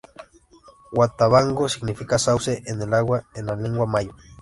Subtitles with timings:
[0.93, 4.15] Huatabampo significa ´´Sauce en el Agua´´ en la Lengua Mayo.